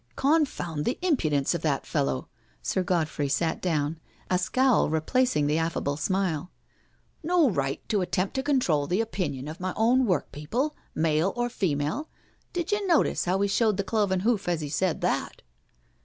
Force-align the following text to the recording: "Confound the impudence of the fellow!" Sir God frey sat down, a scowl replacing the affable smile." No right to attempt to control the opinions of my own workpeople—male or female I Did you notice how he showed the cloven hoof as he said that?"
"Confound 0.29 0.85
the 0.85 0.97
impudence 1.03 1.53
of 1.53 1.61
the 1.61 1.79
fellow!" 1.83 2.27
Sir 2.63 2.81
God 2.81 3.07
frey 3.07 3.27
sat 3.27 3.61
down, 3.61 3.99
a 4.31 4.39
scowl 4.39 4.89
replacing 4.89 5.45
the 5.45 5.59
affable 5.59 5.95
smile." 5.95 6.49
No 7.23 7.51
right 7.51 7.87
to 7.87 8.01
attempt 8.01 8.33
to 8.33 8.41
control 8.41 8.87
the 8.87 8.99
opinions 8.99 9.47
of 9.47 9.59
my 9.59 9.73
own 9.75 10.07
workpeople—male 10.07 11.33
or 11.35 11.49
female 11.51 12.09
I 12.11 12.37
Did 12.51 12.71
you 12.71 12.87
notice 12.87 13.25
how 13.25 13.39
he 13.41 13.47
showed 13.47 13.77
the 13.77 13.83
cloven 13.83 14.21
hoof 14.21 14.49
as 14.49 14.61
he 14.61 14.69
said 14.69 15.01
that?" 15.01 15.43